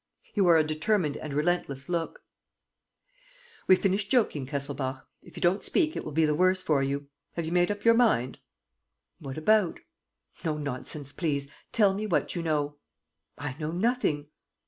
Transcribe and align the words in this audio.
He 0.33 0.41
wore 0.41 0.57
a 0.57 0.63
determined 0.63 1.15
and 1.17 1.31
relentless 1.31 1.87
look: 1.87 2.23
"We've 3.67 3.79
finished 3.79 4.09
joking, 4.09 4.47
Kesselbach. 4.47 5.05
If 5.23 5.37
you 5.37 5.41
don't 5.41 5.61
speak, 5.61 5.95
it 5.95 6.03
will 6.03 6.11
be 6.11 6.25
the 6.25 6.33
worse 6.33 6.59
for 6.63 6.81
you. 6.81 7.07
Have 7.33 7.45
you 7.45 7.51
made 7.51 7.69
up 7.69 7.85
your 7.85 7.93
mind?" 7.93 8.39
"What 9.19 9.37
about?" 9.37 9.79
"No 10.43 10.57
nonsense, 10.57 11.11
please. 11.11 11.49
Tell 11.71 11.93
me 11.93 12.07
what 12.07 12.33
you 12.35 12.41
know." 12.41 12.77
"I 13.37 13.55
know 13.59 13.69
nothing." 13.69 14.29